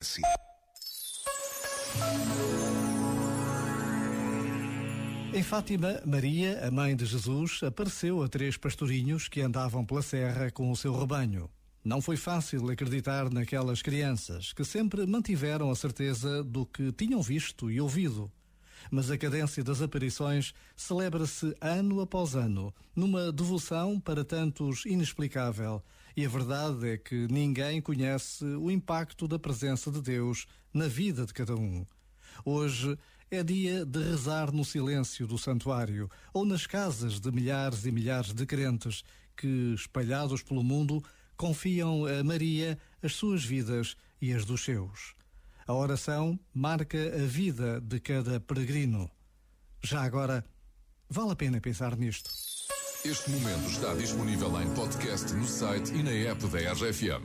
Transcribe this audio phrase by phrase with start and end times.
[0.00, 0.22] Sim.
[5.34, 10.50] Em Fátima, Maria, a mãe de Jesus, apareceu a três pastorinhos que andavam pela serra
[10.50, 11.50] com o seu rebanho.
[11.84, 17.70] Não foi fácil acreditar naquelas crianças que sempre mantiveram a certeza do que tinham visto
[17.70, 18.30] e ouvido.
[18.90, 25.82] Mas a cadência das aparições celebra-se ano após ano, numa devoção para tantos inexplicável.
[26.16, 31.24] E a verdade é que ninguém conhece o impacto da presença de Deus na vida
[31.24, 31.86] de cada um.
[32.44, 32.98] Hoje
[33.30, 38.32] é dia de rezar no silêncio do santuário ou nas casas de milhares e milhares
[38.32, 39.04] de crentes
[39.36, 41.04] que, espalhados pelo mundo,
[41.36, 45.17] confiam a Maria as suas vidas e as dos seus.
[45.68, 49.10] A oração marca a vida de cada peregrino.
[49.82, 50.42] Já agora,
[51.10, 52.30] vale a pena pensar nisto.
[53.04, 57.22] Este momento está disponível em podcast no site e na app da RFM.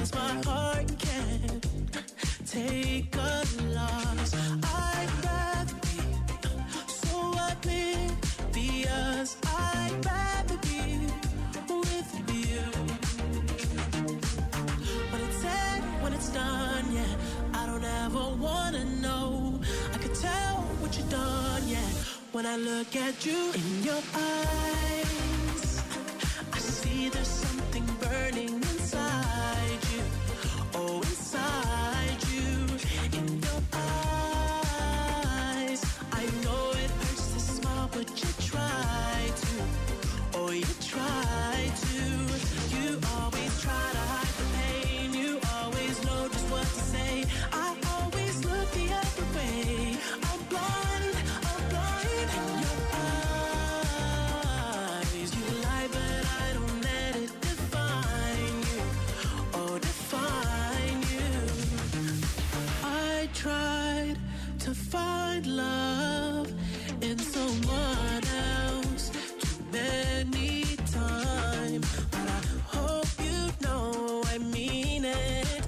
[0.00, 1.66] Cause my heart can't
[2.46, 3.44] take a
[3.76, 4.34] loss.
[4.64, 5.98] I'd rather be
[6.88, 7.16] so
[7.50, 9.36] oblivious.
[9.44, 10.80] I'd rather be
[11.68, 12.62] with you.
[15.10, 17.60] When it's said, when it's done, yeah.
[17.60, 19.60] I don't ever wanna know.
[19.92, 21.90] I could tell what you've done, yeah.
[22.32, 25.82] When I look at you in your eyes,
[26.54, 27.49] I see there's something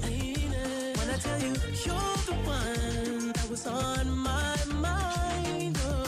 [0.08, 0.98] mean it.
[0.98, 1.52] When I tell you
[1.86, 4.56] you're the one that was on my
[4.88, 6.04] mind, oh,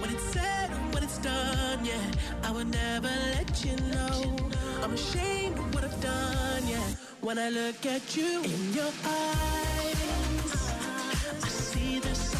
[0.00, 2.06] when it's said, when it's done, yeah,
[2.44, 4.36] I would never let you know.
[4.82, 6.86] I'm ashamed of what I've done, yeah.
[7.20, 10.52] When I look at you in your eyes,
[11.44, 12.39] I see there's something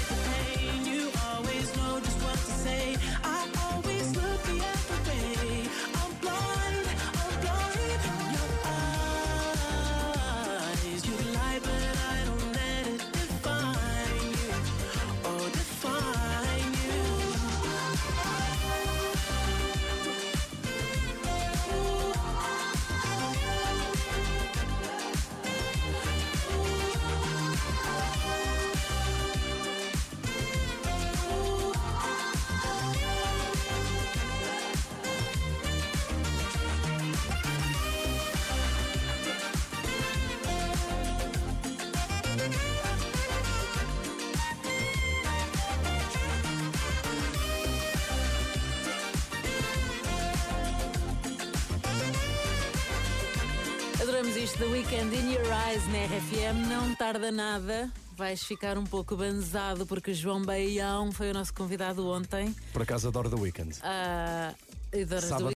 [54.01, 56.67] Adoramos isto da Weekend in Your Eyes na RFM.
[56.67, 57.87] Não tarda nada.
[58.17, 62.55] Vais ficar um pouco banzado porque João Baião foi o nosso convidado ontem.
[62.73, 63.77] Por acaso adoro The Weeknd.
[63.83, 64.55] Ah,
[64.91, 65.45] Adoras Sábado